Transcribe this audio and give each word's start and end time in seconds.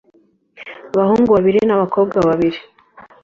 abahungu 0.93 1.29
babiri 1.35 1.59
n’abakobwa 1.65 2.17
babiri 2.27 2.59